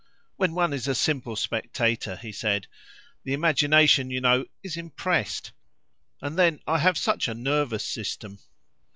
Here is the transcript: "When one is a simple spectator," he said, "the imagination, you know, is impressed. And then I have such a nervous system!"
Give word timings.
"When 0.35 0.55
one 0.55 0.73
is 0.73 0.87
a 0.87 0.95
simple 0.95 1.35
spectator," 1.35 2.15
he 2.15 2.31
said, 2.31 2.65
"the 3.23 3.33
imagination, 3.33 4.09
you 4.09 4.19
know, 4.19 4.45
is 4.63 4.75
impressed. 4.75 5.51
And 6.23 6.39
then 6.39 6.59
I 6.65 6.79
have 6.79 6.97
such 6.97 7.27
a 7.27 7.35
nervous 7.35 7.85
system!" 7.85 8.39